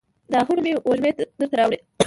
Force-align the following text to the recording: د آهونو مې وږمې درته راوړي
د 0.31 0.33
آهونو 0.39 0.61
مې 0.65 0.71
وږمې 0.89 1.11
درته 1.39 1.55
راوړي 1.59 1.77